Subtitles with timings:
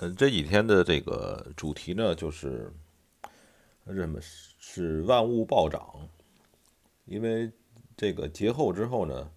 [0.00, 2.72] 呃，这几天的这个主题呢，就是
[3.86, 6.08] 什么是万物暴涨，
[7.04, 7.52] 因为
[7.94, 9.30] 这个节后之后呢，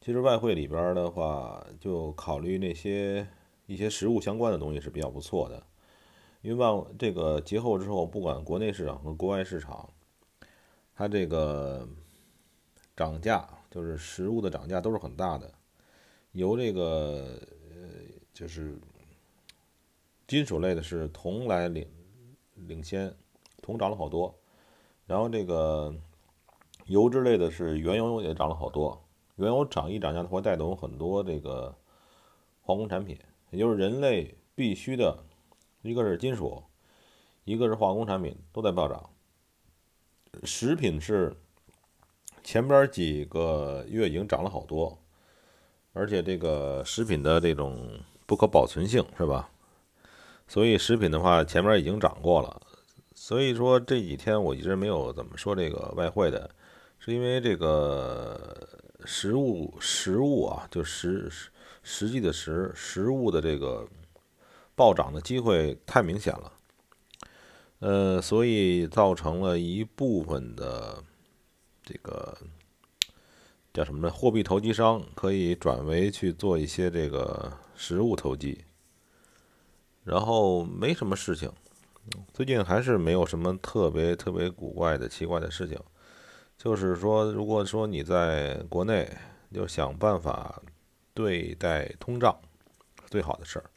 [0.00, 3.26] 其实外汇里边的话，就考虑那些
[3.66, 5.60] 一些实物相关的东西是比较不错的，
[6.40, 9.92] 因为万这个节后之后，不管国内市场和国外市场，
[10.94, 11.86] 它这个
[12.96, 15.52] 涨价就是实物的涨价都是很大的，
[16.30, 17.88] 由这个呃
[18.32, 18.78] 就是。
[20.30, 21.84] 金属类的是铜来领
[22.54, 23.12] 领先，
[23.60, 24.32] 铜涨了好多，
[25.04, 25.92] 然后这个
[26.86, 31.74] 油脂类的是原油也涨了好多，原油涨一涨价，它会带动很多这个
[32.62, 33.18] 化工产品，
[33.50, 35.18] 也就是人类必须的，
[35.82, 36.62] 一个是金属，
[37.42, 39.10] 一个是化工产品都在暴涨。
[40.44, 41.36] 食品是
[42.44, 44.96] 前边几个月已经涨了好多，
[45.92, 49.50] 而且这个食品的这种不可保存性是吧？
[50.50, 52.60] 所以食品的话，前面已经涨过了，
[53.14, 56.50] 所以说这几天我一直没有怎么说这个外汇的，
[56.98, 58.68] 是因为这个
[59.04, 61.30] 实物实物啊，就实
[61.84, 63.86] 实际的实实物的这个
[64.74, 66.52] 暴涨的机会太明显了，
[67.78, 71.00] 呃，所以造成了一部分的
[71.84, 72.36] 这个
[73.72, 74.10] 叫什么呢？
[74.10, 78.64] 货币投机商可以转为去做一些这个实物投机。
[80.10, 81.48] 然后没什么事情，
[82.34, 85.78] 最近还是没有什么特别特别古怪的奇怪的事情。
[86.58, 89.08] 就是说，如果说你在国内，
[89.54, 90.60] 就想办法
[91.14, 92.36] 对待通胀，
[93.06, 93.70] 最好的事儿。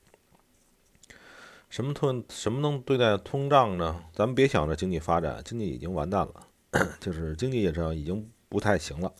[1.69, 4.03] 什么通什么能对待通胀呢？
[4.11, 6.47] 咱们别想着经济发展，经济已经完蛋了，
[6.99, 9.13] 就是经济上已经不太行了。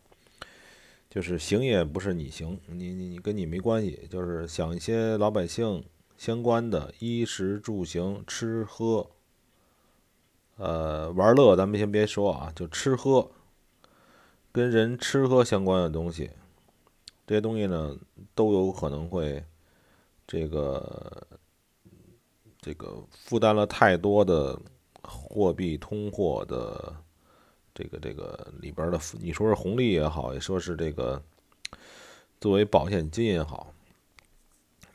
[1.11, 4.07] 就是行也不是你行，你你你跟你没关系。
[4.09, 5.83] 就是想一些老百姓。
[6.17, 9.09] 相关的衣食住行、吃喝，
[10.57, 13.29] 呃，玩乐，咱们先别说啊，就吃喝，
[14.51, 16.29] 跟人吃喝相关的东西，
[17.27, 17.97] 这些东西呢，
[18.33, 19.43] 都有可能会
[20.25, 21.27] 这个
[22.61, 24.57] 这个负担了太多的
[25.01, 26.95] 货币通货的
[27.73, 31.21] 这个这个里边的，你说是红利也好，也说是这个
[32.39, 33.73] 作为保险金也好。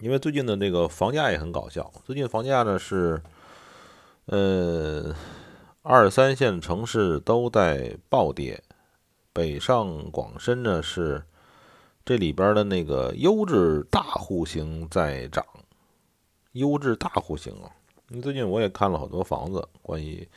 [0.00, 3.20] 因为最近的那个房价也很搞笑，最近房价呢是，
[4.26, 5.12] 呃，
[5.82, 8.62] 二三线城市都在暴跌，
[9.32, 11.24] 北上广深呢是
[12.04, 15.44] 这里边的那个优质大户型在涨，
[16.52, 17.68] 优质大户型啊，
[18.10, 20.28] 因为最近我也看了好多房子，关于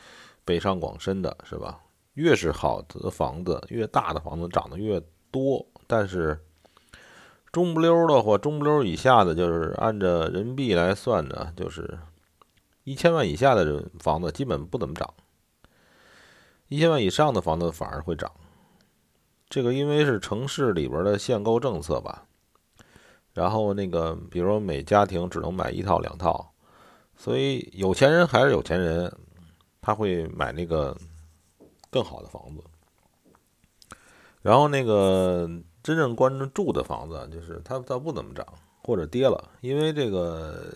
[0.44, 1.78] 北上广深的是吧？
[2.14, 5.00] 越是好的房子，越大的房子涨得越
[5.30, 6.36] 多，但是。
[7.52, 11.98] 中不溜的或中不溜以下的，就是按照人民币来算的，就是
[12.84, 15.12] 一千万以下的房子基本不怎么涨，
[16.68, 18.32] 一千万以上的房子反而会涨。
[19.50, 22.24] 这个因为是城市里边的限购政策吧，
[23.34, 26.54] 然后那个比如说每家庭只能买一套两套，
[27.14, 29.14] 所以有钱人还是有钱人，
[29.82, 30.96] 他会买那个
[31.90, 32.64] 更好的房子，
[34.40, 35.50] 然后那个。
[35.82, 38.46] 真正关注的房子，就是它它不怎么涨
[38.82, 40.72] 或者跌了，因为这个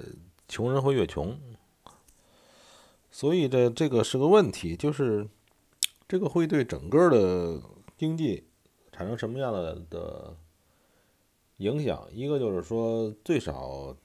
[0.49, 1.39] 穷人会越穷，
[3.11, 5.29] 所以这这个是个问题，就是
[6.09, 7.61] 这个会对整个的
[7.97, 8.45] 经济
[8.93, 10.37] 产生什么样的的
[11.59, 12.07] 影响？
[12.13, 13.97] 一个就是说，最少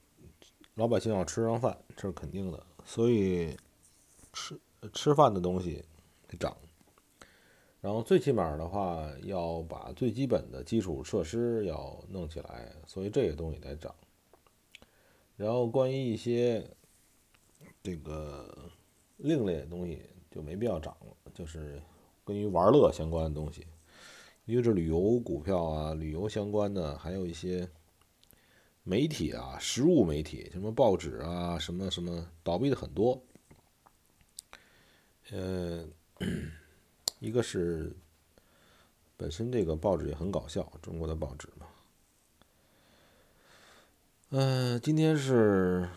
[0.76, 3.58] 老百姓要吃上饭，这是肯定的，所以
[4.34, 4.60] 吃
[4.94, 5.84] 吃饭的东西
[6.28, 6.56] 得涨。
[7.82, 13.94] 然后最起码的话，要把最基本的基础设施要弄起来，所以这些东西得涨。
[15.36, 16.64] 然后关于一些
[17.82, 18.70] 这个
[19.18, 20.00] 另类的东西
[20.30, 21.82] 就没必要涨了，就是
[22.24, 23.66] 关于玩乐相关的东西，
[24.46, 27.68] 因为这旅游股票啊，旅游相关的，还有一些
[28.84, 33.24] 媒体啊，实物媒体，什么报纸啊，什么什么倒闭的很多，
[35.32, 35.90] 呃。
[37.22, 37.96] 一个是
[39.16, 41.68] 本身这个报纸也很搞笑，中国的报纸嘛。
[44.32, 45.88] 嗯，今天是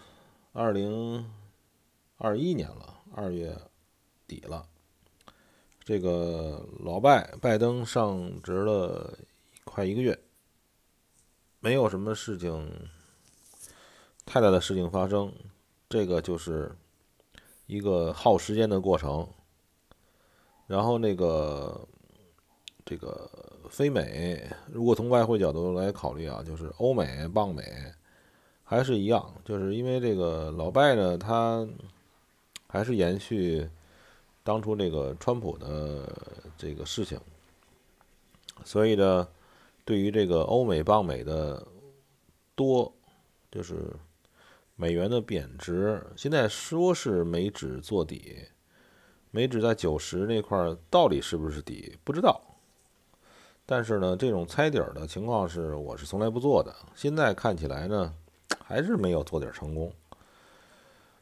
[0.53, 1.33] 二零
[2.19, 3.59] 二一年了，二月
[4.27, 4.69] 底了。
[5.83, 9.19] 这个老拜拜登上职了
[9.65, 10.23] 快一个月，
[11.59, 12.71] 没有什么事情
[14.27, 15.33] 太大的事情发生，
[15.89, 16.77] 这个就是
[17.65, 19.27] 一个耗时间的过程。
[20.67, 21.87] 然后那个，
[22.85, 23.31] 这个
[23.69, 27.63] 非美，如果从外汇角度来考虑啊，就是欧美、棒美，
[28.65, 31.69] 还是一样，就是因为这个老拜呢，他
[32.67, 33.69] 还是延续
[34.43, 36.11] 当初这个川普的
[36.57, 37.21] 这个事情，
[38.65, 39.29] 所以呢，
[39.85, 41.67] 对于这个欧美棒美的
[42.55, 42.91] 多，
[43.51, 43.95] 就是
[44.77, 48.39] 美元的贬值，现在说是美指做底，
[49.35, 52.41] 美指在九十那块儿到底是不是底，不知道。
[53.67, 58.15] 但是呢，这种猜底儿的情况是我是从来不做的，现在看起来呢。
[58.67, 59.93] 还是没有做点成功。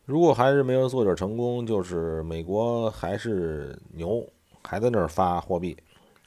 [0.04, 4.24] 如果还是没有做点成功，就是美国还是牛，
[4.62, 5.76] 还在那儿发货币，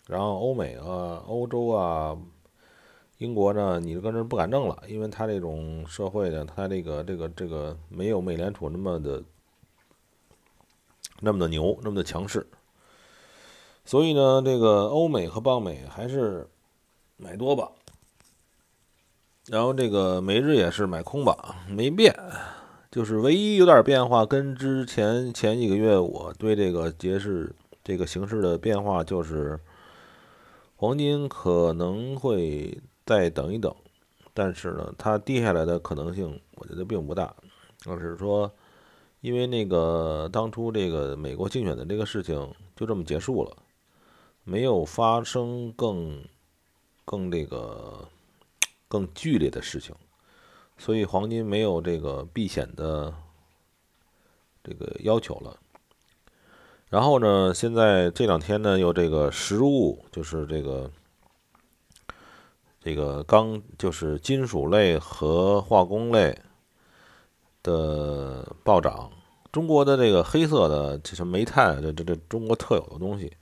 [0.08, 2.18] 然后欧美啊、欧洲啊、
[3.20, 9.24] 英国呢，你就跟这不敢挣了，因为他这种社会呢，他这个这个这个没有美联储那么的
[11.20, 12.46] 那么的牛，那么的强势。
[13.84, 16.48] 所以呢，这个欧美和邦美还是
[17.18, 17.70] 买多吧。
[19.48, 22.16] 然后这个美日也是买空吧，没变，
[22.90, 27.54] 就是唯一有点变化，跟之前前几个月我对这个节势
[27.84, 29.60] 这个形势的变化，就是
[30.76, 33.72] 黄金可能会再等一等，
[34.34, 37.32] 但是呢，它跌下来的可能性我觉得并不大，
[37.86, 38.52] 而是说，
[39.25, 43.57] 因为那个当初这个美国竞选的这个事情就这么结束了，
[44.44, 46.24] 没有发生更
[47.04, 48.07] 更这个。
[48.88, 49.94] 更剧烈的事情，
[50.77, 53.13] 所以黄金没有这个避险的
[54.63, 55.60] 这个要求了。
[56.88, 60.89] 然后呢，现在这两天呢，又这个实物，就是这个
[62.80, 66.39] 这个钢，就是金属类和化工类
[67.66, 69.12] 的暴涨。
[69.52, 73.34] 中国的这个黑色的，这是煤炭，这这这中国特有的东西。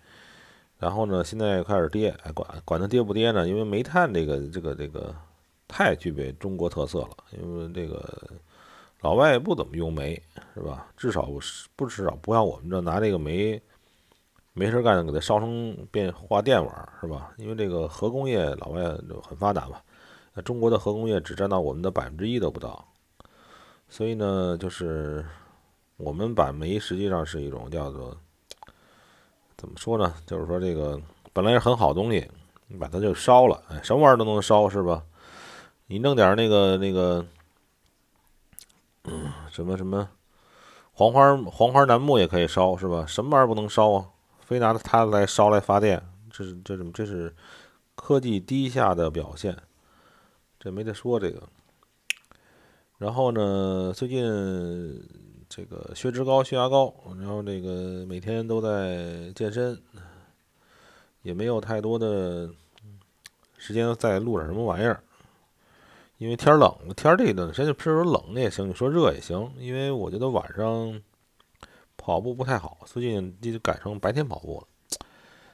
[0.80, 3.48] 然后呢，现在开始跌，管管它跌不跌呢？
[3.48, 5.14] 因为煤炭这个这个这个。
[5.66, 8.08] 太具备中国特色了，因为这个
[9.02, 10.22] 老外不怎么用煤，
[10.54, 10.86] 是吧？
[10.96, 11.28] 至少
[11.76, 13.60] 不至少不像我们这拿这个煤
[14.52, 17.34] 没事干，给它烧成变化电玩，是吧？
[17.38, 19.78] 因为这个核工业老外就很发达嘛，
[20.36, 22.86] 那中国的核工业只占到我们的百分之一都不到，
[23.94, 25.24] 所以呢，就是
[25.98, 28.18] 我们把煤实际上是一种叫做
[29.56, 30.16] 怎么说呢？
[30.26, 31.00] 就是说这个
[31.32, 32.28] 本来是很好东西，
[32.66, 35.04] 你把它就烧了，哎，什么玩意儿都能烧，是吧？
[35.86, 37.24] 你弄点那个那个，
[39.04, 40.10] 嗯，什么什么
[40.94, 43.06] 黄花黄花楠木也可以烧是吧？
[43.06, 44.10] 什么玩意儿不能烧啊？
[44.40, 47.32] 非拿它来烧来发电，这是这种这是
[47.94, 49.56] 科技低下的表现，
[50.60, 51.44] 这没得说这个。
[53.04, 54.24] 然后呢，最近
[55.50, 59.78] 这个血脂高、血压高，然后这个每天都在健身，
[61.22, 62.50] 也没有太多的
[63.58, 65.04] 时间再录点什么玩意儿。
[66.18, 69.52] 因为天冷了，天这个现在说冷的也行，你说热也行。
[69.60, 71.02] 因为我觉得晚上
[71.98, 74.68] 跑步不太好，最近就改成白天跑步了。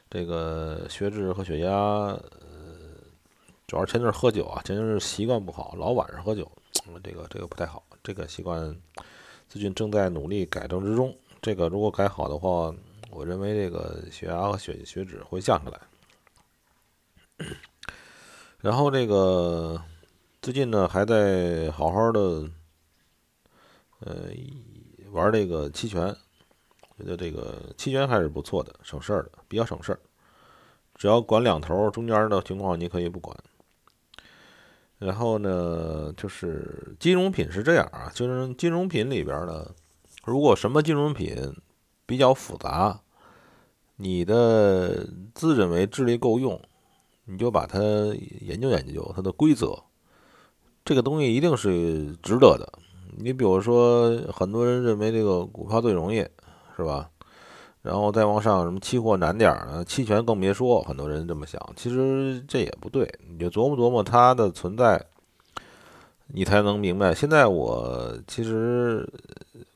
[0.08, 2.20] 这个血脂和血压，呃，
[3.66, 6.48] 主要前阵喝酒啊，前阵是习惯不好，老晚上喝酒，
[7.04, 7.84] 这个这个不太好。
[8.04, 8.76] 这个习惯
[9.48, 11.16] 最近正在努力改正之中。
[11.42, 12.74] 这个如果改好的话，
[13.12, 17.48] 我认为这个血压和血血脂会降下来。
[18.60, 19.82] 然后这个。
[20.42, 22.50] 最近呢，还在好好的，
[24.00, 24.30] 呃，
[25.12, 26.16] 玩这个期权，
[26.98, 30.00] 觉得这个期权还是不错的，省事儿的，比较省事儿。
[30.96, 33.38] 只要管两头，中间的情况你可以不管。
[35.00, 39.66] 然后呢，就是金融品是这样啊，就是金融品里边呢，
[40.26, 41.36] 如果什么金融品
[42.06, 43.00] 比较复杂，
[43.96, 46.62] 你的自认为智力够用，
[47.26, 47.80] 你就把它
[48.42, 49.84] 研究研究它的规则。
[50.84, 52.72] 这个东西一定是值得的。
[53.18, 56.18] 你比如说，很多人认为这个股票最容易，
[56.76, 57.10] 是吧？
[57.82, 59.84] 然后再往上，什么期货难点儿呢？
[59.86, 60.82] 期权更别说。
[60.82, 63.10] 很多人这么想，其实这也不对。
[63.30, 65.04] 你就琢磨琢磨它的存在，
[66.28, 67.14] 你才能明白。
[67.16, 69.08] 现在我其实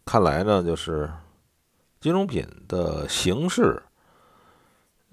[0.05, 1.09] 看来呢，就是
[2.01, 3.81] 金融品的形式。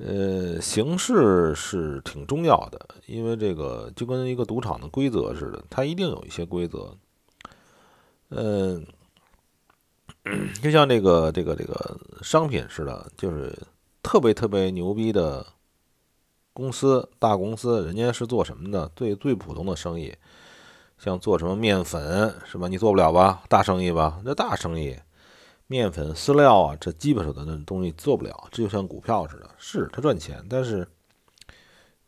[0.03, 6.97] 呃，形式是挺重要的，因为这个就跟一个赌场的规则似的，它一定有一些规则。
[8.31, 8.87] 嗯，
[10.62, 13.57] 就像这个这个这个商品似的，就是
[14.03, 15.47] 特别特别牛逼的
[16.53, 18.91] 公司，大公司，人家是做什么的？
[18.95, 20.15] 最最普通的生意，
[20.99, 22.69] 像做什么面粉是吧？
[22.69, 23.43] 你做不了吧？
[23.49, 24.21] 大生意吧？
[24.25, 24.97] 那大生意。
[25.67, 28.49] 面粉、饲料啊，这基本上的那东西做不了。
[28.50, 30.85] 这就像股票似的，是它赚钱，但是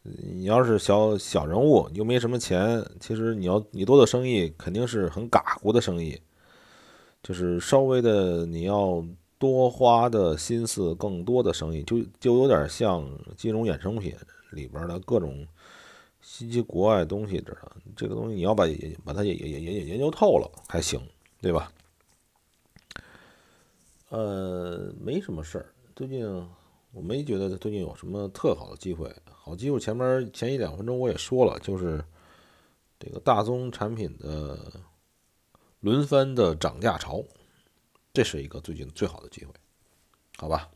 [0.02, 6.20] 你要是小小人物，你又没什么钱，其实你要你做的生意肯定是很嘎咕的生意，
[7.22, 9.04] 就是稍微的你要
[9.38, 14.14] 多花的心思更多的生意，就就有点像金融衍生品
[14.50, 15.46] 里边的各种
[16.20, 17.72] 稀奇国外东西似的。
[17.96, 18.64] 这个东西你要把
[19.04, 21.00] 把它也也也也研究透了还行，
[21.40, 21.72] 对吧？
[24.08, 26.26] 呃，没什么事儿，最近
[26.92, 29.10] 我没觉得最近有什么特好的机会。
[29.44, 32.04] 好机会前面前一两分钟我也说了，就是
[33.00, 34.58] 这个大宗产品的
[35.82, 37.24] 轮番的涨价潮，
[38.14, 39.52] 这是一个最近最好的机会，
[40.38, 40.70] 好吧？